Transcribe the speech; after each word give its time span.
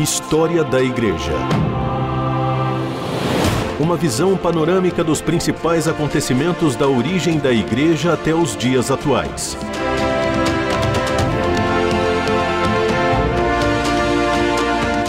História 0.00 0.64
da 0.64 0.82
Igreja. 0.82 1.34
Uma 3.78 3.98
visão 3.98 4.34
panorâmica 4.34 5.04
dos 5.04 5.20
principais 5.20 5.86
acontecimentos 5.86 6.74
da 6.74 6.88
origem 6.88 7.38
da 7.38 7.52
Igreja 7.52 8.14
até 8.14 8.34
os 8.34 8.56
dias 8.56 8.90
atuais. 8.90 9.58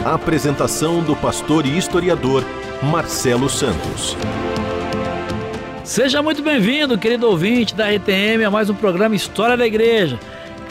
A 0.04 0.13
apresentação 0.13 1.02
do 1.02 1.16
pastor 1.16 1.66
e 1.66 1.77
historiador 1.77 2.44
Marcelo 2.84 3.49
Santos. 3.49 4.17
Seja 5.85 6.21
muito 6.21 6.44
bem-vindo, 6.44 6.98
querido 6.98 7.30
ouvinte 7.30 7.73
da 7.73 7.89
RTM, 7.89 8.44
a 8.45 8.52
mais 8.52 8.70
um 8.70 8.76
programa 8.76 9.16
História 9.16 9.55
da 9.55 9.66
Igreja. 9.66 10.20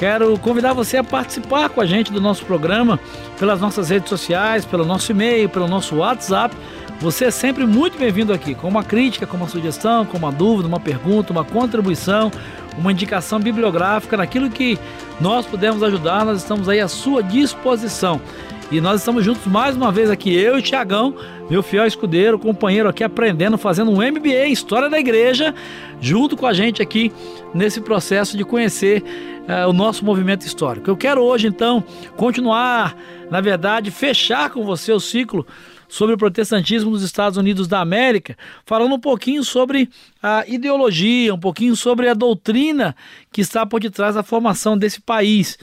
Quero 0.00 0.38
convidar 0.38 0.72
você 0.72 0.96
a 0.96 1.04
participar 1.04 1.68
com 1.68 1.78
a 1.78 1.84
gente 1.84 2.10
do 2.10 2.22
nosso 2.22 2.42
programa 2.46 2.98
pelas 3.38 3.60
nossas 3.60 3.90
redes 3.90 4.08
sociais, 4.08 4.64
pelo 4.64 4.82
nosso 4.82 5.12
e-mail, 5.12 5.46
pelo 5.46 5.68
nosso 5.68 5.96
WhatsApp. 5.96 6.56
Você 7.00 7.26
é 7.26 7.30
sempre 7.30 7.66
muito 7.66 7.98
bem-vindo 7.98 8.32
aqui, 8.32 8.54
com 8.54 8.66
uma 8.66 8.82
crítica, 8.82 9.26
com 9.26 9.36
uma 9.36 9.46
sugestão, 9.46 10.06
com 10.06 10.16
uma 10.16 10.32
dúvida, 10.32 10.66
uma 10.66 10.80
pergunta, 10.80 11.34
uma 11.34 11.44
contribuição, 11.44 12.32
uma 12.78 12.90
indicação 12.90 13.38
bibliográfica, 13.38 14.16
naquilo 14.16 14.48
que 14.48 14.78
nós 15.20 15.44
pudermos 15.44 15.82
ajudar, 15.82 16.24
nós 16.24 16.38
estamos 16.38 16.66
aí 16.66 16.80
à 16.80 16.88
sua 16.88 17.22
disposição. 17.22 18.22
E 18.70 18.80
nós 18.80 19.00
estamos 19.00 19.24
juntos 19.24 19.44
mais 19.46 19.76
uma 19.76 19.90
vez 19.90 20.08
aqui, 20.08 20.32
eu 20.32 20.56
e 20.56 20.60
o 20.60 20.62
Tiagão, 20.62 21.16
meu 21.50 21.60
fiel 21.60 21.84
escudeiro, 21.84 22.38
companheiro 22.38 22.88
aqui 22.88 23.02
aprendendo, 23.02 23.58
fazendo 23.58 23.90
um 23.90 23.96
MBA 23.96 24.46
em 24.46 24.52
História 24.52 24.88
da 24.88 24.96
Igreja, 24.96 25.52
junto 26.00 26.36
com 26.36 26.46
a 26.46 26.52
gente 26.52 26.80
aqui 26.80 27.10
nesse 27.52 27.80
processo 27.80 28.36
de 28.36 28.44
conhecer 28.44 29.02
uh, 29.02 29.68
o 29.68 29.72
nosso 29.72 30.04
movimento 30.04 30.46
histórico. 30.46 30.88
Eu 30.88 30.96
quero 30.96 31.20
hoje 31.20 31.48
então 31.48 31.82
continuar, 32.16 32.96
na 33.28 33.40
verdade, 33.40 33.90
fechar 33.90 34.50
com 34.50 34.64
você 34.64 34.92
o 34.92 35.00
ciclo 35.00 35.44
sobre 35.88 36.14
o 36.14 36.18
protestantismo 36.18 36.92
nos 36.92 37.02
Estados 37.02 37.36
Unidos 37.36 37.66
da 37.66 37.80
América, 37.80 38.36
falando 38.64 38.94
um 38.94 39.00
pouquinho 39.00 39.42
sobre 39.42 39.90
a 40.22 40.44
ideologia, 40.46 41.34
um 41.34 41.40
pouquinho 41.40 41.74
sobre 41.74 42.08
a 42.08 42.14
doutrina 42.14 42.94
que 43.32 43.40
está 43.40 43.66
por 43.66 43.80
detrás 43.80 44.14
da 44.14 44.22
formação 44.22 44.78
desse 44.78 45.00
país 45.00 45.58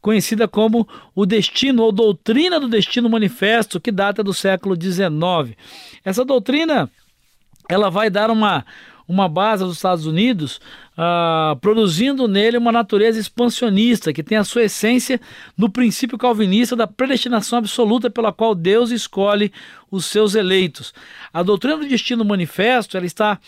conhecida 0.00 0.46
como 0.46 0.86
o 1.14 1.26
Destino 1.26 1.82
ou 1.82 1.92
Doutrina 1.92 2.60
do 2.60 2.68
Destino 2.68 3.08
Manifesto, 3.08 3.80
que 3.80 3.90
data 3.90 4.22
do 4.22 4.32
século 4.32 4.74
XIX. 4.80 5.56
Essa 6.04 6.24
doutrina 6.24 6.90
ela 7.68 7.90
vai 7.90 8.08
dar 8.08 8.30
uma, 8.30 8.64
uma 9.06 9.28
base 9.28 9.62
aos 9.62 9.76
Estados 9.76 10.06
Unidos, 10.06 10.60
uh, 10.96 11.56
produzindo 11.56 12.26
nele 12.26 12.56
uma 12.56 12.72
natureza 12.72 13.20
expansionista, 13.20 14.12
que 14.12 14.22
tem 14.22 14.38
a 14.38 14.44
sua 14.44 14.64
essência 14.64 15.20
no 15.56 15.68
princípio 15.70 16.16
calvinista 16.16 16.74
da 16.74 16.86
predestinação 16.86 17.58
absoluta 17.58 18.08
pela 18.08 18.32
qual 18.32 18.54
Deus 18.54 18.90
escolhe 18.90 19.52
os 19.90 20.06
seus 20.06 20.34
eleitos. 20.34 20.94
A 21.32 21.42
doutrina 21.42 21.76
do 21.76 21.88
destino 21.88 22.24
manifesto 22.24 22.96
ela 22.96 23.06
está 23.06 23.38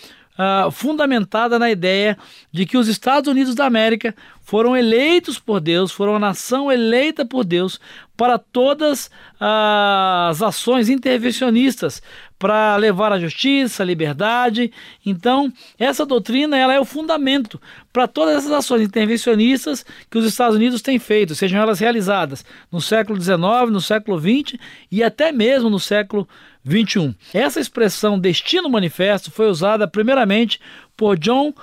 uh, 0.40 0.70
fundamentada 0.70 1.58
na 1.58 1.70
ideia 1.70 2.16
de 2.50 2.64
que 2.64 2.78
os 2.78 2.88
Estados 2.88 3.30
Unidos 3.30 3.54
da 3.54 3.66
América 3.66 4.14
foram 4.42 4.76
eleitos 4.76 5.38
por 5.38 5.60
Deus, 5.60 5.92
foram 5.92 6.16
a 6.16 6.18
nação 6.18 6.72
eleita 6.72 7.24
por 7.24 7.44
Deus 7.44 7.78
para 8.16 8.36
todas 8.36 9.10
as 9.38 10.42
ações 10.42 10.88
intervencionistas 10.88 12.02
para 12.38 12.74
levar 12.76 13.12
a 13.12 13.20
justiça, 13.20 13.82
a 13.82 13.86
liberdade. 13.86 14.72
Então, 15.06 15.52
essa 15.78 16.04
doutrina 16.04 16.56
ela 16.56 16.74
é 16.74 16.80
o 16.80 16.84
fundamento 16.84 17.60
para 17.92 18.08
todas 18.08 18.38
essas 18.38 18.50
ações 18.50 18.82
intervencionistas 18.82 19.86
que 20.10 20.18
os 20.18 20.24
Estados 20.24 20.56
Unidos 20.56 20.82
têm 20.82 20.98
feito, 20.98 21.34
sejam 21.34 21.60
elas 21.60 21.78
realizadas 21.78 22.44
no 22.72 22.80
século 22.80 23.20
XIX, 23.20 23.70
no 23.70 23.80
século 23.80 24.18
XX 24.18 24.58
e 24.90 25.02
até 25.02 25.30
mesmo 25.30 25.70
no 25.70 25.78
século 25.78 26.28
21. 26.64 27.14
Essa 27.32 27.60
expressão 27.60 28.18
destino 28.18 28.68
manifesto 28.68 29.30
foi 29.30 29.48
usada 29.48 29.88
primeiramente 29.88 30.60
por 30.96 31.18
John 31.18 31.54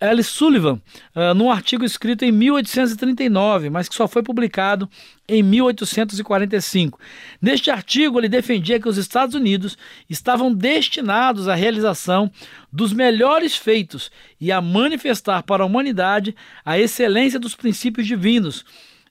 L. 0.00 0.22
Sullivan, 0.22 0.82
uh, 1.14 1.32
num 1.34 1.50
artigo 1.50 1.84
escrito 1.84 2.24
em 2.24 2.32
1839, 2.32 3.70
mas 3.70 3.88
que 3.88 3.94
só 3.94 4.06
foi 4.06 4.22
publicado 4.22 4.88
em 5.26 5.42
1845. 5.42 6.98
Neste 7.40 7.70
artigo, 7.70 8.18
ele 8.18 8.28
defendia 8.28 8.78
que 8.78 8.88
os 8.88 8.98
Estados 8.98 9.34
Unidos 9.34 9.78
estavam 10.10 10.52
destinados 10.52 11.48
à 11.48 11.54
realização 11.54 12.30
dos 12.72 12.92
melhores 12.92 13.56
feitos 13.56 14.10
e 14.40 14.52
a 14.52 14.60
manifestar 14.60 15.42
para 15.42 15.62
a 15.62 15.66
humanidade 15.66 16.34
a 16.64 16.78
excelência 16.78 17.38
dos 17.38 17.54
princípios 17.54 18.06
divinos. 18.06 18.64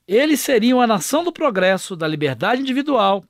Eles 0.06 0.40
seriam 0.40 0.80
a 0.80 0.86
nação 0.86 1.24
do 1.24 1.32
progresso, 1.32 1.96
da 1.96 2.06
liberdade 2.06 2.60
individual, 2.60 3.24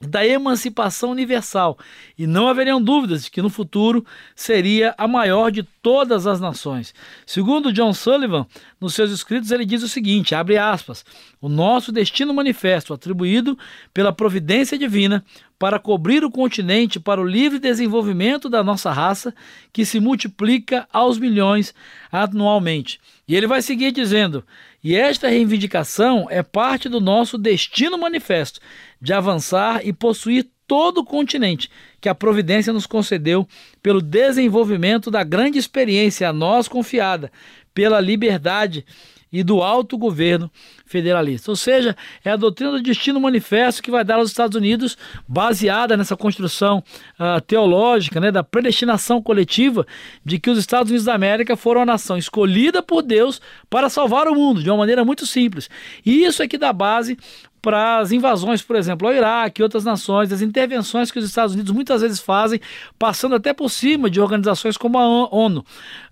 da 0.00 0.26
emancipação 0.26 1.10
universal, 1.10 1.78
e 2.16 2.26
não 2.26 2.48
haveriam 2.48 2.80
dúvidas 2.82 3.24
de 3.24 3.30
que 3.30 3.42
no 3.42 3.50
futuro 3.50 4.04
seria 4.34 4.94
a 4.96 5.06
maior 5.06 5.50
de 5.50 5.62
todas 5.62 6.26
as 6.26 6.40
nações. 6.40 6.94
Segundo 7.26 7.72
John 7.72 7.92
Sullivan, 7.92 8.46
nos 8.80 8.94
seus 8.94 9.10
escritos 9.10 9.50
ele 9.50 9.66
diz 9.66 9.82
o 9.82 9.88
seguinte, 9.88 10.34
abre 10.34 10.56
aspas, 10.56 11.04
o 11.38 11.50
nosso 11.50 11.92
destino 11.92 12.32
manifesto 12.32 12.94
atribuído 12.94 13.58
pela 13.92 14.12
providência 14.12 14.78
divina 14.78 15.22
para 15.60 15.78
cobrir 15.78 16.24
o 16.24 16.30
continente 16.30 16.98
para 16.98 17.20
o 17.20 17.24
livre 17.24 17.58
desenvolvimento 17.58 18.48
da 18.48 18.64
nossa 18.64 18.90
raça, 18.90 19.34
que 19.70 19.84
se 19.84 20.00
multiplica 20.00 20.88
aos 20.90 21.18
milhões 21.18 21.74
anualmente. 22.10 22.98
E 23.28 23.36
ele 23.36 23.46
vai 23.46 23.60
seguir 23.60 23.92
dizendo: 23.92 24.42
e 24.82 24.96
esta 24.96 25.28
reivindicação 25.28 26.26
é 26.30 26.42
parte 26.42 26.88
do 26.88 26.98
nosso 26.98 27.36
destino 27.36 27.98
manifesto 27.98 28.58
de 29.02 29.12
avançar 29.12 29.86
e 29.86 29.92
possuir 29.92 30.48
todo 30.66 31.02
o 31.02 31.04
continente 31.04 31.68
que 32.00 32.08
a 32.08 32.14
providência 32.14 32.72
nos 32.72 32.86
concedeu 32.86 33.46
pelo 33.82 34.00
desenvolvimento 34.00 35.10
da 35.10 35.22
grande 35.22 35.58
experiência 35.58 36.26
a 36.26 36.32
nós 36.32 36.68
confiada, 36.68 37.30
pela 37.74 38.00
liberdade 38.00 38.86
e 39.32 39.42
do 39.42 39.62
alto 39.62 39.96
governo 39.96 40.50
federalista. 40.84 41.50
Ou 41.50 41.56
seja, 41.56 41.96
é 42.24 42.30
a 42.30 42.36
doutrina 42.36 42.72
do 42.72 42.82
destino 42.82 43.20
manifesto 43.20 43.82
que 43.82 43.90
vai 43.90 44.04
dar 44.04 44.16
aos 44.16 44.30
Estados 44.30 44.56
Unidos, 44.56 44.98
baseada 45.26 45.96
nessa 45.96 46.16
construção 46.16 46.82
uh, 47.18 47.40
teológica, 47.40 48.20
né, 48.20 48.32
da 48.32 48.42
predestinação 48.42 49.22
coletiva, 49.22 49.86
de 50.24 50.38
que 50.38 50.50
os 50.50 50.58
Estados 50.58 50.90
Unidos 50.90 51.04
da 51.04 51.14
América 51.14 51.56
foram 51.56 51.82
a 51.82 51.86
nação 51.86 52.16
escolhida 52.16 52.82
por 52.82 53.02
Deus 53.02 53.40
para 53.68 53.88
salvar 53.88 54.26
o 54.28 54.34
mundo, 54.34 54.62
de 54.62 54.70
uma 54.70 54.78
maneira 54.78 55.04
muito 55.04 55.26
simples. 55.26 55.70
E 56.04 56.24
isso 56.24 56.42
é 56.42 56.48
que 56.48 56.58
dá 56.58 56.72
base 56.72 57.16
para 57.60 57.98
as 57.98 58.12
invasões, 58.12 58.62
por 58.62 58.76
exemplo, 58.76 59.06
ao 59.06 59.14
Iraque 59.14 59.60
e 59.60 59.62
outras 59.62 59.84
nações, 59.84 60.32
as 60.32 60.40
intervenções 60.40 61.10
que 61.10 61.18
os 61.18 61.24
Estados 61.24 61.54
Unidos 61.54 61.72
muitas 61.72 62.00
vezes 62.00 62.20
fazem, 62.20 62.60
passando 62.98 63.34
até 63.34 63.52
por 63.52 63.68
cima 63.70 64.08
de 64.08 64.20
organizações 64.20 64.76
como 64.76 64.98
a 64.98 65.06
ONU. 65.28 65.64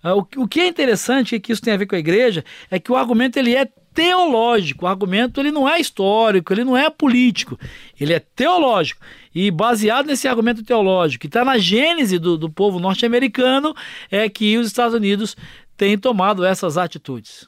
Ah, 0.03 0.15
o 0.15 0.47
que 0.47 0.59
é 0.59 0.67
interessante, 0.67 1.35
e 1.35 1.39
que 1.39 1.51
isso 1.51 1.61
tem 1.61 1.73
a 1.73 1.77
ver 1.77 1.87
com 1.87 1.95
a 1.95 1.99
igreja, 1.99 2.43
é 2.69 2.79
que 2.79 2.91
o 2.91 2.95
argumento 2.95 3.37
ele 3.37 3.55
é 3.55 3.67
teológico, 3.93 4.85
o 4.85 4.87
argumento 4.87 5.41
ele 5.41 5.51
não 5.51 5.67
é 5.67 5.79
histórico, 5.79 6.53
ele 6.53 6.63
não 6.63 6.77
é 6.77 6.89
político, 6.89 7.59
ele 7.99 8.13
é 8.13 8.19
teológico. 8.19 9.01
E 9.33 9.49
baseado 9.49 10.05
nesse 10.05 10.27
argumento 10.27 10.63
teológico, 10.63 11.21
que 11.21 11.27
está 11.27 11.43
na 11.43 11.57
gênese 11.57 12.19
do, 12.19 12.37
do 12.37 12.49
povo 12.49 12.79
norte-americano, 12.79 13.75
é 14.11 14.29
que 14.29 14.57
os 14.57 14.67
Estados 14.67 14.93
Unidos 14.93 15.35
têm 15.75 15.97
tomado 15.97 16.45
essas 16.45 16.77
atitudes. 16.77 17.47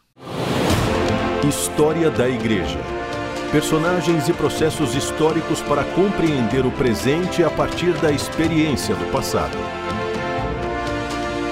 História 1.47 2.09
da 2.09 2.29
Igreja 2.29 3.00
personagens 3.51 4.29
e 4.29 4.33
processos 4.33 4.95
históricos 4.95 5.61
para 5.61 5.83
compreender 5.83 6.65
o 6.65 6.71
presente 6.71 7.43
a 7.43 7.49
partir 7.49 7.91
da 7.99 8.09
experiência 8.09 8.95
do 8.95 9.11
passado. 9.11 9.57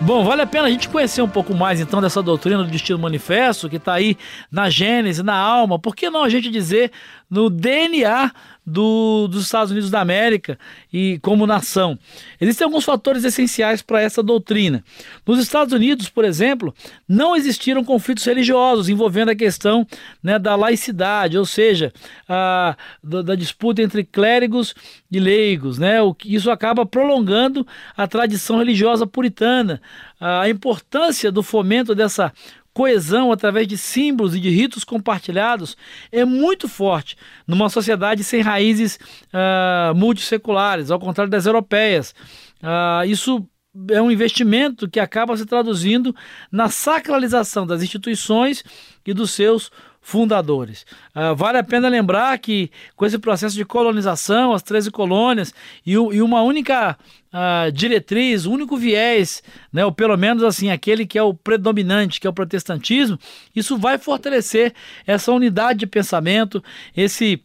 Bom, 0.02 0.24
vale 0.24 0.42
a 0.42 0.48
pena 0.48 0.68
a 0.68 0.72
gente 0.72 0.88
conhecer 0.88 1.22
um 1.22 1.28
pouco 1.28 1.54
mais 1.54 1.82
então 1.82 2.00
dessa 2.00 2.24
doutrina 2.24 2.64
do 2.64 2.72
destino 2.72 2.98
manifesto 2.98 3.70
que 3.70 3.76
está 3.76 3.96
aí 3.96 4.18
na 4.50 4.70
Gênese, 4.70 5.22
na 5.22 5.36
alma. 5.36 5.78
Por 5.78 5.94
que 5.94 6.10
não 6.10 6.24
a 6.24 6.30
gente 6.30 6.50
dizer 6.50 6.90
no 7.30 7.50
DNA 7.50 8.32
do, 8.70 9.28
dos 9.28 9.44
Estados 9.44 9.72
Unidos 9.72 9.90
da 9.90 10.00
América 10.00 10.58
e 10.94 11.20
como 11.20 11.48
nação. 11.48 11.98
Existem 12.40 12.66
alguns 12.66 12.86
fatores 12.86 13.24
essenciais 13.24 13.82
para 13.82 14.02
essa 14.02 14.22
doutrina. 14.22 14.84
Nos 15.26 15.40
Estados 15.40 15.74
Unidos, 15.74 16.08
por 16.10 16.24
exemplo, 16.24 16.74
não 17.08 17.36
existiram 17.36 17.84
conflitos 17.84 18.24
religiosos 18.24 18.88
envolvendo 18.88 19.30
a 19.30 19.36
questão 19.36 19.88
né, 20.22 20.38
da 20.38 20.56
laicidade, 20.56 21.38
ou 21.38 21.46
seja, 21.46 21.92
a, 22.28 22.78
da, 23.04 23.22
da, 23.22 23.36
disputa 23.36 23.82
entre 23.82 24.04
clérigos 24.04 24.76
e 25.12 25.20
leigos. 25.20 25.80
Né? 25.80 26.02
O, 26.02 26.16
isso 26.26 26.52
acaba 26.52 26.86
prolongando 26.86 27.66
a 27.98 28.08
tradição 28.08 28.60
religiosa 28.60 29.08
puritana. 29.08 29.82
A 30.20 30.50
importância 30.50 31.32
do 31.32 31.42
fomento 31.42 31.96
dessa 31.96 32.34
coesão 32.80 33.30
através 33.30 33.68
de 33.68 33.78
símbolos 33.78 34.34
e 34.34 34.40
de 34.40 34.50
ritos 34.50 34.86
compartilhados 34.86 35.76
é 36.14 36.24
muito 36.24 36.66
forte 36.66 37.18
numa 37.46 37.68
sociedade 37.68 38.24
sem 38.24 38.40
raízes 38.40 38.98
uh, 39.34 39.94
multisseculares, 39.94 40.90
ao 40.90 40.98
contrário 40.98 41.30
das 41.30 41.46
europeias. 41.46 42.16
Uh, 42.64 43.04
isso 43.06 43.46
é 43.92 44.02
um 44.02 44.10
investimento 44.10 44.90
que 44.90 44.98
acaba 44.98 45.36
se 45.36 45.46
traduzindo 45.46 46.16
na 46.50 46.70
sacralização 46.70 47.68
das 47.68 47.84
instituições 47.84 48.64
e 49.06 49.14
dos 49.14 49.32
seus 49.32 49.70
fundadores. 50.02 50.86
Uh, 51.16 51.36
vale 51.36 51.58
a 51.58 51.64
pena 51.64 51.88
lembrar 51.88 52.38
que 52.40 52.72
com 52.96 53.06
esse 53.06 53.18
processo 53.20 53.56
de 53.56 53.66
colonização, 53.66 54.54
as 54.54 54.64
13 54.64 54.92
colônias 54.92 55.54
e, 55.86 55.92
e 55.92 56.22
uma 56.22 56.42
única 56.42 56.98
uh, 57.34 57.72
diretriz, 57.72 58.46
único 58.46 58.78
viés, 58.78 59.44
né, 59.72 59.86
ou 59.86 59.92
pelo 59.92 60.18
menos 60.18 60.44
assim, 60.44 60.72
aquele 60.72 61.06
que 61.06 61.18
é 61.18 61.24
o 61.24 61.34
predominante, 61.34 62.20
que 62.20 62.28
é 62.28 62.30
o 62.30 62.34
protestantismo, 62.34 63.20
isso 63.56 63.78
vai 63.78 63.98
fortalecer 63.98 64.74
essa 65.06 65.32
unidade 65.32 65.80
de 65.80 65.88
pensamento, 65.88 66.64
esse 66.96 67.44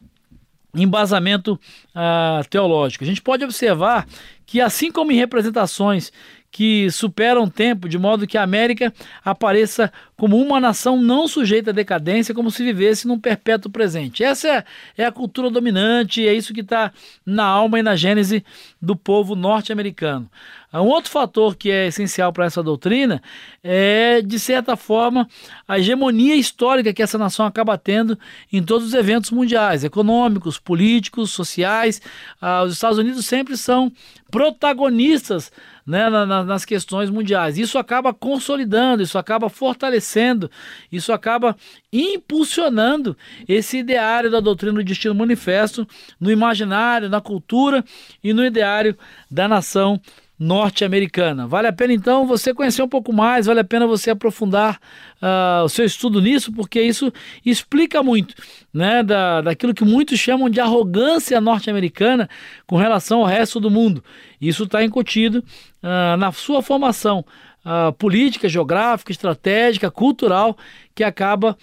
embasamento 0.74 1.58
uh, 1.94 2.48
teológico. 2.48 3.04
A 3.04 3.06
gente 3.06 3.22
pode 3.22 3.44
observar 3.44 4.06
que, 4.46 4.60
assim 4.60 4.90
como 4.90 5.12
em 5.12 5.16
representações 5.16 6.12
que 6.54 6.88
superam 6.88 7.42
o 7.42 7.50
tempo, 7.50 7.88
de 7.88 7.98
modo 7.98 8.28
que 8.28 8.38
a 8.38 8.42
América 8.44 8.94
apareça 9.24 9.92
como 10.16 10.40
uma 10.40 10.60
nação 10.60 11.02
não 11.02 11.26
sujeita 11.26 11.70
à 11.70 11.74
decadência, 11.74 12.32
como 12.32 12.48
se 12.48 12.62
vivesse 12.62 13.08
num 13.08 13.18
perpétuo 13.18 13.72
presente. 13.72 14.22
Essa 14.22 14.48
é, 14.48 14.64
é 14.98 15.04
a 15.04 15.10
cultura 15.10 15.50
dominante, 15.50 16.24
é 16.24 16.32
isso 16.32 16.54
que 16.54 16.60
está 16.60 16.92
na 17.26 17.44
alma 17.44 17.80
e 17.80 17.82
na 17.82 17.96
gênese 17.96 18.44
do 18.80 18.94
povo 18.94 19.34
norte-americano. 19.34 20.30
Um 20.72 20.86
outro 20.86 21.10
fator 21.10 21.56
que 21.56 21.70
é 21.70 21.86
essencial 21.86 22.32
para 22.32 22.46
essa 22.46 22.62
doutrina 22.62 23.22
é, 23.62 24.20
de 24.22 24.38
certa 24.40 24.76
forma, 24.76 25.28
a 25.68 25.78
hegemonia 25.78 26.34
histórica 26.34 26.92
que 26.92 27.02
essa 27.02 27.16
nação 27.16 27.46
acaba 27.46 27.78
tendo 27.78 28.18
em 28.52 28.62
todos 28.62 28.88
os 28.88 28.94
eventos 28.94 29.30
mundiais, 29.30 29.84
econômicos, 29.84 30.58
políticos, 30.58 31.30
sociais. 31.30 32.02
Ah, 32.40 32.64
os 32.64 32.72
Estados 32.72 32.98
Unidos 32.98 33.24
sempre 33.24 33.56
são 33.56 33.92
protagonistas 34.30 35.52
né, 35.86 36.08
na, 36.08 36.44
nas 36.44 36.64
questões 36.64 37.10
mundiais. 37.10 37.58
Isso 37.58 37.78
acaba 37.78 38.14
consolidando, 38.14 39.02
isso 39.02 39.18
acaba 39.18 39.48
fortalecendo, 39.48 40.50
isso 40.90 41.12
acaba 41.12 41.56
impulsionando 41.92 43.16
esse 43.48 43.78
ideário 43.78 44.30
da 44.30 44.40
doutrina 44.40 44.74
do 44.74 44.84
destino 44.84 45.14
manifesto 45.14 45.86
no 46.18 46.30
imaginário, 46.30 47.08
na 47.08 47.20
cultura 47.20 47.84
e 48.22 48.32
no 48.32 48.44
ideário 48.44 48.96
da 49.30 49.46
nação 49.46 50.00
norte-americana. 50.38 51.46
Vale 51.46 51.68
a 51.68 51.72
pena 51.72 51.92
então 51.92 52.26
você 52.26 52.52
conhecer 52.52 52.82
um 52.82 52.88
pouco 52.88 53.12
mais, 53.12 53.46
vale 53.46 53.60
a 53.60 53.64
pena 53.64 53.86
você 53.86 54.10
aprofundar 54.10 54.80
uh, 55.22 55.64
o 55.64 55.68
seu 55.68 55.84
estudo 55.84 56.20
nisso, 56.20 56.52
porque 56.52 56.80
isso 56.80 57.12
explica 57.46 58.02
muito 58.02 58.34
né, 58.72 59.02
da, 59.02 59.40
daquilo 59.40 59.72
que 59.72 59.84
muitos 59.84 60.18
chamam 60.18 60.50
de 60.50 60.60
arrogância 60.60 61.40
norte-americana 61.40 62.28
com 62.66 62.76
relação 62.76 63.20
ao 63.20 63.26
resto 63.26 63.60
do 63.60 63.70
mundo. 63.70 64.02
Isso 64.40 64.64
está 64.64 64.82
incutido 64.82 65.38
uh, 65.82 66.16
na 66.18 66.32
sua 66.32 66.62
formação 66.62 67.24
uh, 67.64 67.92
política, 67.92 68.48
geográfica, 68.48 69.12
estratégica, 69.12 69.90
cultural, 69.90 70.56
que 70.94 71.02
acaba 71.02 71.56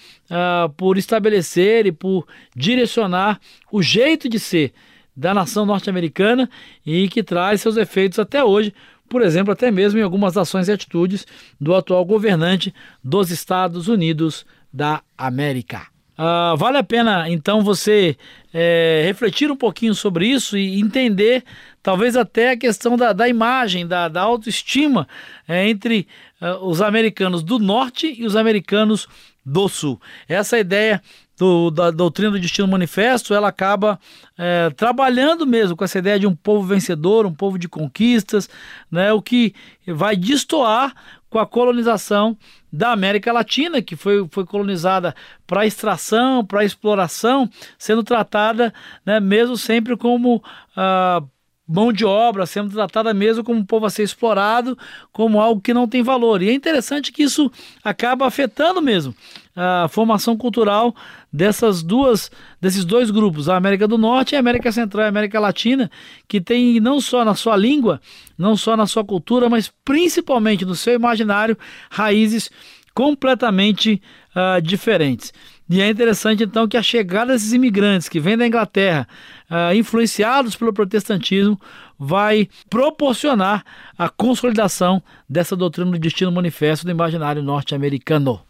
por 0.75 0.97
estabelecer 0.97 1.85
e 1.85 1.91
por 1.91 2.27
direcionar 2.55 3.39
o 3.71 3.81
jeito 3.81 4.27
de 4.27 4.39
ser 4.39 4.73
da 5.15 5.33
nação 5.33 5.65
norte-americana 5.65 6.49
e 6.85 7.07
que 7.09 7.23
traz 7.23 7.61
seus 7.61 7.77
efeitos 7.77 8.19
até 8.19 8.43
hoje, 8.43 8.73
por 9.09 9.21
exemplo, 9.21 9.51
até 9.51 9.69
mesmo 9.69 9.99
em 9.99 10.03
algumas 10.03 10.37
ações 10.37 10.67
e 10.67 10.71
atitudes 10.71 11.27
do 11.59 11.75
atual 11.75 12.05
governante 12.05 12.73
dos 13.03 13.29
Estados 13.29 13.87
Unidos 13.87 14.45
da 14.71 15.01
América. 15.17 15.91
Uh, 16.21 16.55
vale 16.55 16.77
a 16.77 16.83
pena 16.83 17.27
então 17.29 17.63
você 17.63 18.15
é, 18.53 19.01
refletir 19.05 19.49
um 19.49 19.55
pouquinho 19.55 19.95
sobre 19.95 20.27
isso 20.27 20.57
e 20.57 20.79
entender, 20.79 21.43
talvez 21.81 22.15
até 22.15 22.51
a 22.51 22.57
questão 22.57 22.95
da, 22.95 23.11
da 23.11 23.27
imagem, 23.27 23.87
da, 23.87 24.07
da 24.07 24.21
autoestima 24.21 25.07
é, 25.47 25.67
entre 25.67 26.07
uh, 26.39 26.63
os 26.65 26.81
americanos 26.81 27.41
do 27.41 27.57
norte 27.57 28.13
e 28.15 28.25
os 28.25 28.35
americanos 28.35 29.07
do 29.43 29.67
sul. 29.67 29.99
Essa 30.27 30.59
ideia 30.59 31.01
do, 31.37 31.71
da 31.71 31.89
doutrina 31.89 32.31
do 32.31 32.39
destino 32.39 32.67
manifesto, 32.67 33.33
ela 33.33 33.47
acaba 33.47 33.99
é, 34.37 34.69
trabalhando 34.71 35.45
mesmo 35.45 35.75
com 35.75 35.83
essa 35.83 35.99
ideia 35.99 36.19
de 36.19 36.27
um 36.27 36.35
povo 36.35 36.67
vencedor, 36.67 37.25
um 37.25 37.33
povo 37.33 37.57
de 37.57 37.67
conquistas, 37.67 38.49
né, 38.91 39.11
o 39.11 39.21
que 39.21 39.53
vai 39.87 40.15
destoar 40.15 40.93
com 41.29 41.39
a 41.39 41.47
colonização 41.47 42.37
da 42.71 42.91
América 42.91 43.31
Latina, 43.31 43.81
que 43.81 43.95
foi, 43.95 44.27
foi 44.29 44.45
colonizada 44.45 45.15
para 45.47 45.65
extração, 45.65 46.45
para 46.45 46.65
exploração, 46.65 47.49
sendo 47.77 48.03
tratada 48.03 48.73
né, 49.05 49.19
mesmo 49.19 49.57
sempre 49.57 49.95
como 49.97 50.43
ah, 50.75 51.23
mão 51.67 51.93
de 51.93 52.03
obra, 52.03 52.45
sendo 52.45 52.71
tratada 52.71 53.13
mesmo 53.13 53.43
como 53.43 53.59
um 53.59 53.65
povo 53.65 53.85
a 53.85 53.89
ser 53.89 54.03
explorado, 54.03 54.77
como 55.11 55.39
algo 55.39 55.61
que 55.61 55.73
não 55.73 55.87
tem 55.87 56.03
valor. 56.03 56.41
E 56.41 56.49
é 56.49 56.53
interessante 56.53 57.11
que 57.11 57.23
isso 57.23 57.49
acaba 57.83 58.27
afetando 58.27 58.81
mesmo 58.81 59.15
a 59.55 59.87
formação 59.89 60.37
cultural 60.37 60.95
dessas 61.31 61.83
duas, 61.83 62.31
desses 62.59 62.85
dois 62.85 63.11
grupos, 63.11 63.49
a 63.49 63.57
América 63.57 63.87
do 63.87 63.97
Norte 63.97 64.33
e 64.33 64.35
a 64.35 64.39
América 64.39 64.71
Central 64.71 65.03
e 65.03 65.05
a 65.05 65.09
América 65.09 65.39
Latina, 65.39 65.89
que 66.27 66.39
tem 66.39 66.79
não 66.79 67.01
só 67.01 67.25
na 67.25 67.35
sua 67.35 67.55
língua, 67.55 68.01
não 68.37 68.55
só 68.55 68.77
na 68.77 68.87
sua 68.87 69.03
cultura, 69.03 69.49
mas 69.49 69.71
principalmente 69.83 70.65
no 70.65 70.75
seu 70.75 70.93
imaginário, 70.93 71.57
raízes 71.89 72.49
completamente 72.93 74.01
uh, 74.35 74.61
diferentes. 74.61 75.33
E 75.69 75.81
é 75.81 75.89
interessante 75.89 76.43
então 76.43 76.67
que 76.67 76.75
a 76.75 76.83
chegada 76.83 77.31
desses 77.31 77.53
imigrantes 77.53 78.09
que 78.09 78.19
vêm 78.19 78.37
da 78.37 78.45
Inglaterra, 78.45 79.07
uh, 79.49 79.73
influenciados 79.73 80.55
pelo 80.55 80.73
protestantismo, 80.73 81.59
vai 81.97 82.49
proporcionar 82.69 83.63
a 83.97 84.09
consolidação 84.09 85.01
dessa 85.29 85.55
doutrina 85.55 85.91
do 85.91 85.99
destino 85.99 86.31
manifesto 86.31 86.85
do 86.85 86.91
imaginário 86.91 87.41
norte-americano. 87.41 88.41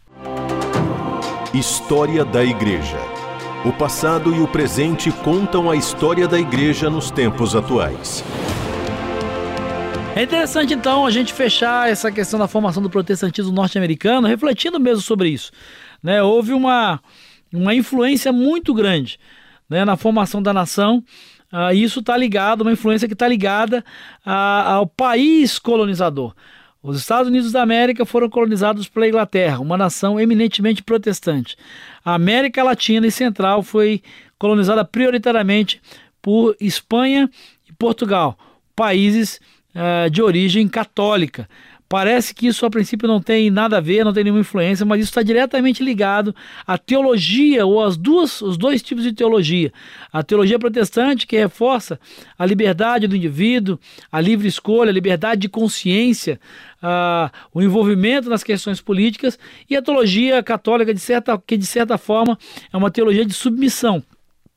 História 1.54 2.24
da 2.24 2.44
Igreja. 2.44 2.98
O 3.64 3.72
passado 3.72 4.34
e 4.34 4.40
o 4.40 4.48
presente 4.48 5.10
contam 5.10 5.70
a 5.70 5.76
história 5.76 6.26
da 6.26 6.38
Igreja 6.38 6.88
nos 6.88 7.10
tempos 7.10 7.54
atuais. 7.54 8.24
É 10.16 10.22
interessante 10.22 10.74
então 10.74 11.06
a 11.06 11.10
gente 11.10 11.32
fechar 11.32 11.88
essa 11.90 12.10
questão 12.10 12.38
da 12.38 12.48
formação 12.48 12.82
do 12.82 12.90
protestantismo 12.90 13.52
norte-americano 13.52 14.26
refletindo 14.26 14.80
mesmo 14.80 15.02
sobre 15.02 15.28
isso 15.28 15.52
né, 16.02 16.22
houve 16.22 16.52
uma, 16.52 17.00
uma 17.52 17.74
influência 17.74 18.32
muito 18.32 18.74
grande 18.74 19.18
né, 19.68 19.84
na 19.84 19.96
formação 19.96 20.42
da 20.42 20.52
nação. 20.52 21.04
Uh, 21.52 21.72
isso 21.74 22.00
está 22.00 22.16
ligado, 22.16 22.62
uma 22.62 22.72
influência 22.72 23.06
que 23.06 23.14
está 23.14 23.28
ligada 23.28 23.84
a, 24.24 24.72
ao 24.72 24.86
país 24.86 25.58
colonizador. 25.58 26.34
Os 26.82 26.98
Estados 26.98 27.28
Unidos 27.28 27.52
da 27.52 27.62
América 27.62 28.04
foram 28.04 28.28
colonizados 28.28 28.88
pela 28.88 29.06
Inglaterra, 29.06 29.60
uma 29.60 29.76
nação 29.76 30.18
eminentemente 30.18 30.82
protestante. 30.82 31.56
A 32.04 32.14
América 32.14 32.64
Latina 32.64 33.06
e 33.06 33.10
Central 33.10 33.62
foi 33.62 34.02
colonizada 34.36 34.84
prioritariamente 34.84 35.80
por 36.20 36.56
Espanha 36.60 37.30
e 37.68 37.72
Portugal, 37.72 38.36
países 38.74 39.40
uh, 39.76 40.10
de 40.10 40.20
origem 40.20 40.66
católica. 40.66 41.48
Parece 41.92 42.34
que 42.34 42.46
isso 42.46 42.64
a 42.64 42.70
princípio 42.70 43.06
não 43.06 43.20
tem 43.20 43.50
nada 43.50 43.76
a 43.76 43.80
ver, 43.80 44.02
não 44.02 44.14
tem 44.14 44.24
nenhuma 44.24 44.40
influência, 44.40 44.86
mas 44.86 45.00
isso 45.00 45.10
está 45.10 45.22
diretamente 45.22 45.84
ligado 45.84 46.34
à 46.66 46.78
teologia 46.78 47.66
ou 47.66 47.84
às 47.84 47.98
duas, 47.98 48.40
os 48.40 48.56
dois 48.56 48.80
tipos 48.80 49.04
de 49.04 49.12
teologia. 49.12 49.70
A 50.10 50.22
teologia 50.22 50.58
protestante 50.58 51.26
que 51.26 51.36
reforça 51.36 52.00
a 52.38 52.46
liberdade 52.46 53.06
do 53.06 53.14
indivíduo, 53.14 53.78
a 54.10 54.22
livre 54.22 54.48
escolha, 54.48 54.88
a 54.88 54.94
liberdade 54.94 55.42
de 55.42 55.50
consciência, 55.50 56.40
a, 56.80 57.30
o 57.52 57.60
envolvimento 57.60 58.30
nas 58.30 58.42
questões 58.42 58.80
políticas, 58.80 59.38
e 59.68 59.76
a 59.76 59.82
teologia 59.82 60.42
católica 60.42 60.94
de 60.94 61.00
certa, 61.00 61.36
que 61.46 61.58
de 61.58 61.66
certa 61.66 61.98
forma 61.98 62.38
é 62.72 62.76
uma 62.78 62.90
teologia 62.90 63.26
de 63.26 63.34
submissão. 63.34 64.02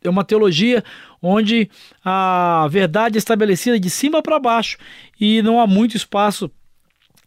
É 0.02 0.10
uma 0.10 0.24
teologia 0.24 0.82
onde 1.22 1.70
a 2.02 2.66
verdade 2.72 3.18
é 3.18 3.20
estabelecida 3.20 3.78
de 3.78 3.90
cima 3.90 4.22
para 4.22 4.40
baixo 4.40 4.78
e 5.20 5.42
não 5.42 5.60
há 5.60 5.68
muito 5.68 5.98
espaço 5.98 6.50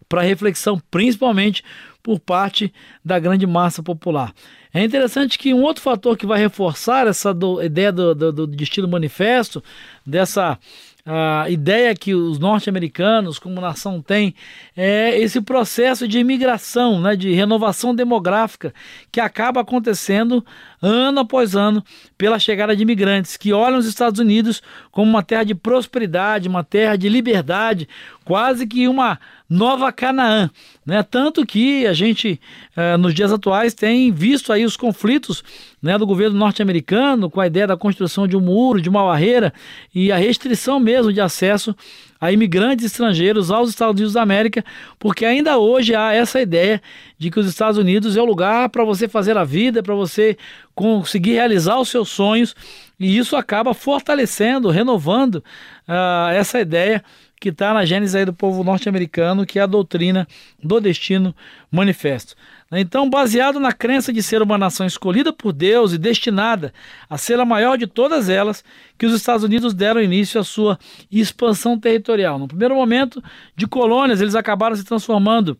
para 0.09 0.23
reflexão, 0.23 0.81
principalmente 0.91 1.63
por 2.03 2.19
parte 2.19 2.73
da 3.05 3.19
grande 3.19 3.47
massa 3.47 3.83
popular. 3.83 4.33
É 4.73 4.83
interessante 4.83 5.39
que 5.39 5.53
um 5.53 5.63
outro 5.63 5.83
fator 5.83 6.17
que 6.17 6.27
vai 6.27 6.39
reforçar 6.39 7.07
essa 7.07 7.35
do, 7.35 7.63
ideia 7.63 7.93
do, 7.93 8.15
do, 8.15 8.33
do 8.33 8.47
destino 8.47 8.89
manifesto, 8.89 9.63
dessa 10.07 10.59
a 11.11 11.49
ideia 11.49 11.95
que 11.95 12.15
os 12.15 12.39
norte-americanos, 12.39 13.39
como 13.39 13.63
nação, 13.63 14.03
têm 14.03 14.35
é 14.77 15.19
esse 15.19 15.41
processo 15.41 16.07
de 16.07 16.19
imigração, 16.19 17.01
né, 17.01 17.17
de 17.17 17.33
renovação 17.33 17.95
demográfica 17.95 18.75
que 19.11 19.19
acaba 19.19 19.63
acontecendo 19.63 20.45
ano 20.83 21.21
após 21.21 21.57
ano 21.57 21.83
pela 22.19 22.39
chegada 22.39 22.77
de 22.77 22.83
imigrantes 22.83 23.39
que 23.39 23.55
olham 23.55 23.79
os 23.79 23.87
Estados 23.87 24.21
Unidos 24.21 24.63
como 24.91 25.11
uma 25.11 25.23
terra 25.23 25.45
de 25.45 25.55
prosperidade, 25.55 26.47
uma 26.47 26.63
terra 26.63 26.95
de 26.95 27.09
liberdade, 27.09 27.89
quase 28.23 28.67
que 28.67 28.87
uma 28.87 29.19
nova 29.49 29.91
Canaã, 29.91 30.51
né? 30.85 31.03
Tanto 31.03 31.47
que 31.47 31.87
a 31.87 31.93
gente 31.95 32.39
eh, 32.77 32.97
nos 32.99 33.15
dias 33.15 33.33
atuais 33.33 33.73
tem 33.73 34.13
visto 34.13 34.53
aí 34.53 34.65
os 34.65 34.77
conflitos 34.77 35.43
né, 35.81 35.97
do 35.97 36.07
governo 36.07 36.37
norte-americano 36.37 37.31
com 37.31 37.41
a 37.41 37.47
ideia 37.47 37.67
da 37.67 37.77
construção 37.77 38.27
de 38.29 38.37
um 38.37 38.41
muro, 38.41 38.81
de 38.81 38.91
uma 38.91 39.05
barreira 39.05 39.53
e 39.95 40.13
a 40.13 40.17
restrição 40.17 40.79
mesmo 40.79 41.13
de 41.13 41.21
acesso 41.21 41.75
a 42.21 42.33
imigrantes 42.33 42.85
estrangeiros 42.85 43.51
aos 43.51 43.71
Estados 43.71 43.95
Unidos 43.95 44.13
da 44.13 44.23
América, 44.23 44.65
porque 44.99 45.25
ainda 45.25 45.57
hoje 45.57 45.95
há 45.95 46.13
essa 46.13 46.41
ideia 46.41 46.83
de 47.17 47.31
que 47.31 47.39
os 47.39 47.47
Estados 47.47 47.79
Unidos 47.79 48.17
é 48.17 48.21
o 48.21 48.25
lugar 48.25 48.69
para 48.71 48.85
você 48.85 49.07
fazer 49.07 49.37
a 49.37 49.45
vida, 49.45 49.83
para 49.83 49.95
você 49.95 50.37
conseguir 50.75 51.35
realizar 51.35 51.79
os 51.79 51.89
seus 51.89 52.09
sonhos, 52.09 52.57
e 52.99 53.17
isso 53.17 53.37
acaba 53.37 53.73
fortalecendo, 53.73 54.69
renovando 54.69 55.37
uh, 55.37 56.31
essa 56.33 56.61
ideia 56.61 57.05
que 57.41 57.51
está 57.51 57.73
na 57.73 57.85
gênese 57.85 58.25
do 58.25 58.33
povo 58.33 58.65
norte-americano, 58.65 59.47
que 59.47 59.59
é 59.59 59.63
a 59.63 59.67
doutrina 59.67 60.27
do 60.63 60.81
destino 60.81 61.35
manifesto. 61.71 62.35
Então, 62.71 63.09
baseado 63.09 63.59
na 63.59 63.73
crença 63.73 64.13
de 64.13 64.23
ser 64.23 64.43
uma 64.43 64.59
nação 64.59 64.87
escolhida 64.87 65.33
por 65.33 65.53
Deus 65.53 65.93
e 65.93 65.99
destinada 65.99 66.73
a 67.09 67.17
ser 67.17 67.41
a 67.41 67.45
maior 67.45 67.79
de 67.79 67.87
todas 67.87 68.29
elas, 68.29 68.63
que 68.99 69.07
os 69.07 69.15
Estados 69.15 69.45
Unidos 69.45 69.73
deram 69.73 70.03
início 70.03 70.41
à 70.41 70.45
sua 70.45 70.79
expansão 71.11 71.79
territorial. 71.79 72.39
No 72.39 72.49
primeiro 72.49 72.75
momento 72.75 73.23
de 73.57 73.67
colônias, 73.67 74.21
eles 74.21 74.35
acabaram 74.35 74.77
se 74.77 74.85
transformando 74.85 75.59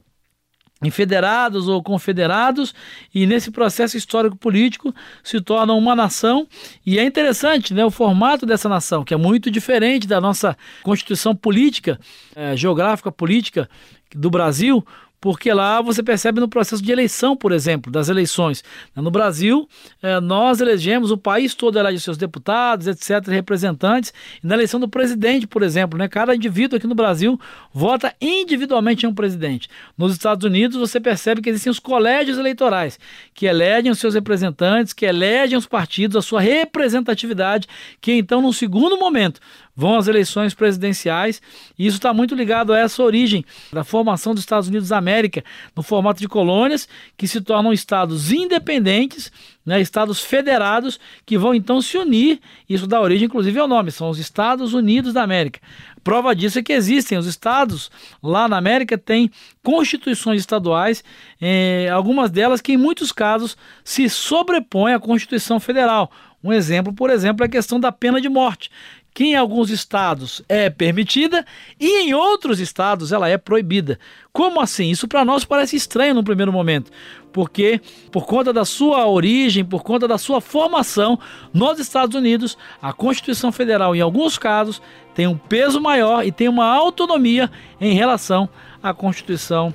em 0.83 0.91
federados 0.91 1.67
ou 1.67 1.83
confederados, 1.83 2.75
e 3.15 3.27
nesse 3.27 3.51
processo 3.51 3.97
histórico-político 3.97 4.95
se 5.25 5.41
tornam 5.41 5.77
uma 5.77 5.95
nação. 5.95 6.47
E 6.87 6.99
é 6.99 7.05
interessante 7.05 7.75
né, 7.75 7.85
o 7.85 7.91
formato 7.91 8.47
dessa 8.47 8.69
nação, 8.69 9.05
que 9.05 9.13
é 9.13 9.17
muito 9.17 9.51
diferente 9.51 10.07
da 10.07 10.21
nossa 10.21 10.57
constituição 10.83 11.35
política, 11.35 11.99
é, 12.35 12.57
geográfica 12.57 13.11
política 13.11 13.69
do 14.15 14.31
Brasil, 14.31 14.85
porque 15.21 15.53
lá 15.53 15.81
você 15.81 16.03
percebe 16.03 16.41
no 16.41 16.49
processo 16.49 16.83
de 16.83 16.93
eleição, 16.93 17.37
por 17.37 17.53
exemplo, 17.53 17.91
das 17.91 18.09
eleições. 18.09 18.63
No 18.95 19.11
Brasil, 19.11 19.69
eh, 20.03 20.21
nós 20.21 20.61
elegemos, 20.61 21.11
o 21.11 21.19
país 21.19 21.55
todo 21.55 21.79
elege 21.79 22.01
seus 22.01 22.17
deputados, 22.17 22.87
etc., 22.87 23.29
representantes, 23.29 24.13
e 24.43 24.47
na 24.47 24.55
eleição 24.55 24.79
do 24.79 24.89
presidente, 24.89 25.47
por 25.47 25.63
exemplo, 25.63 25.99
né, 25.99 26.09
cada 26.09 26.35
indivíduo 26.35 26.77
aqui 26.77 26.87
no 26.87 26.95
Brasil 26.95 27.39
vota 27.73 28.15
individualmente 28.21 29.07
em 29.07 29.09
um 29.09 29.15
presidente. 29.15 29.69
Nos 29.97 30.13
Estados 30.13 30.45
Unidos, 30.45 30.77
você 30.77 31.01
percebe 31.01 31.43
que 31.43 31.51
existem 31.51 31.71
os 31.71 31.79
colégios 31.79 32.39
eleitorais, 32.39 32.99
que 33.35 33.47
elegem 33.47 33.91
os 33.91 33.99
seus 33.99 34.15
representantes, 34.15 34.93
que 34.93 35.05
elegem 35.05 35.59
os 35.59 35.67
partidos, 35.67 36.17
a 36.17 36.23
sua 36.23 36.41
representatividade, 36.41 37.67
que 38.01 38.13
então, 38.13 38.41
num 38.41 38.53
segundo 38.53 38.97
momento, 38.99 39.41
vão 39.79 39.97
às 39.97 40.09
eleições 40.09 40.55
presidenciais, 40.55 41.41
e 41.79 41.87
isso 41.87 41.99
está 41.99 42.13
muito 42.13 42.35
ligado 42.35 42.73
a 42.73 42.79
essa 42.81 43.01
origem 43.01 43.45
da 43.73 43.85
formação 43.85 44.35
dos 44.35 44.43
Estados 44.43 44.67
Unidos 44.67 44.89
da 44.89 44.99
América 44.99 45.45
no 45.77 45.85
formato 45.85 46.19
de 46.19 46.27
colônias, 46.27 46.89
que 47.17 47.29
se 47.29 47.41
tornam 47.41 47.73
estados 47.73 48.33
independentes, 48.33 49.31
né, 49.65 49.81
estados 49.81 50.21
federados, 50.21 50.99
que 51.25 51.39
vão 51.39 51.55
então 51.55 51.81
se 51.81 51.97
unir. 51.97 52.41
Isso 52.69 52.89
dá 52.89 53.01
origem, 53.01 53.27
inclusive, 53.27 53.57
ao 53.57 53.69
nome, 53.69 53.93
são 53.93 54.11
os 54.11 54.19
Estados 54.19 54.75
Unidos 54.75 55.13
da 55.13 55.23
América. 55.23 55.61
Prova 56.03 56.35
disso 56.35 56.59
é 56.59 56.63
que 56.63 56.73
existem 56.73 57.17
os 57.17 57.27
estados 57.27 57.89
lá 58.21 58.49
na 58.49 58.57
América 58.57 58.99
têm 58.99 59.31
constituições 59.63 60.41
estaduais, 60.41 61.05
eh, 61.41 61.89
algumas 61.93 62.33
delas 62.33 62.61
que 62.61 62.73
em 62.73 62.77
muitos 62.77 63.13
casos 63.13 63.57
se 63.85 64.09
sobrepõem 64.09 64.95
à 64.95 64.99
Constituição 64.99 65.61
Federal. 65.61 66.11
Um 66.43 66.53
exemplo, 66.53 66.93
por 66.93 67.11
exemplo, 67.11 67.45
é 67.45 67.47
a 67.47 67.51
questão 67.51 67.81
da 67.81 67.91
pena 67.91 68.21
de 68.21 68.29
morte 68.29 68.71
que 69.13 69.25
em 69.25 69.35
alguns 69.35 69.71
estados 69.71 70.43
é 70.49 70.71
permitida 70.71 71.45
e 71.79 72.03
em 72.03 72.15
outros 72.15 72.61
estados 72.61 73.13
ela 73.13 73.29
é 73.29 73.37
proibida. 73.37 73.99
Como 74.33 74.61
assim? 74.61 74.91
Isso 74.91 75.09
para 75.09 75.25
nós 75.25 75.45
parece 75.45 75.77
estranho 75.77 76.15
no 76.15 76.23
primeiro 76.23 76.53
momento, 76.53 76.91
porque 77.33 77.81
por 78.13 78.27
conta 78.27 78.53
da 78.53 78.65
sua 78.65 79.07
origem, 79.07 79.65
por 79.65 79.83
conta 79.83 80.07
da 80.07 80.19
sua 80.19 80.41
formação 80.41 81.19
nos 81.53 81.79
Estados 81.79 82.15
Unidos, 82.15 82.57
a 82.81 82.93
Constituição 82.93 83.51
Federal 83.51 83.95
em 83.97 84.01
alguns 84.01 84.39
casos 84.39 84.81
tem 85.15 85.27
um 85.27 85.37
peso 85.37 85.81
maior 85.81 86.25
e 86.25 86.31
tem 86.31 86.49
uma 86.49 86.67
autonomia 86.67 87.51
em 87.81 87.95
relação 87.95 88.49
à 88.83 88.95
Constituição 88.95 89.75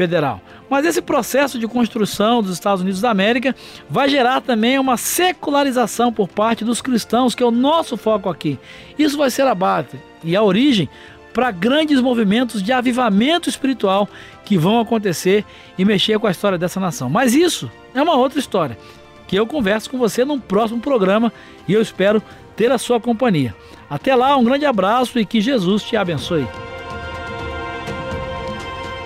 Federal. 0.00 0.40
Mas 0.70 0.86
esse 0.86 1.02
processo 1.02 1.58
de 1.58 1.68
construção 1.68 2.42
dos 2.42 2.52
Estados 2.52 2.80
Unidos 2.80 3.02
da 3.02 3.10
América 3.10 3.54
vai 3.88 4.08
gerar 4.08 4.40
também 4.40 4.78
uma 4.78 4.96
secularização 4.96 6.10
por 6.10 6.26
parte 6.26 6.64
dos 6.64 6.80
cristãos, 6.80 7.34
que 7.34 7.42
é 7.42 7.46
o 7.46 7.50
nosso 7.50 7.98
foco 7.98 8.30
aqui. 8.30 8.58
Isso 8.98 9.18
vai 9.18 9.30
ser 9.30 9.46
a 9.46 9.54
base 9.54 10.00
e 10.24 10.34
a 10.34 10.42
origem 10.42 10.88
para 11.34 11.50
grandes 11.50 12.00
movimentos 12.00 12.62
de 12.62 12.72
avivamento 12.72 13.50
espiritual 13.50 14.08
que 14.42 14.56
vão 14.56 14.80
acontecer 14.80 15.44
e 15.76 15.84
mexer 15.84 16.18
com 16.18 16.26
a 16.26 16.30
história 16.30 16.56
dessa 16.56 16.80
nação. 16.80 17.10
Mas 17.10 17.34
isso 17.34 17.70
é 17.94 18.00
uma 18.00 18.16
outra 18.16 18.38
história 18.38 18.78
que 19.28 19.36
eu 19.36 19.46
converso 19.46 19.90
com 19.90 19.98
você 19.98 20.24
num 20.24 20.40
próximo 20.40 20.80
programa 20.80 21.30
e 21.68 21.74
eu 21.74 21.82
espero 21.82 22.22
ter 22.56 22.72
a 22.72 22.78
sua 22.78 22.98
companhia. 22.98 23.54
Até 23.88 24.14
lá, 24.14 24.34
um 24.34 24.44
grande 24.44 24.64
abraço 24.64 25.18
e 25.18 25.26
que 25.26 25.42
Jesus 25.42 25.82
te 25.82 25.94
abençoe. 25.94 26.46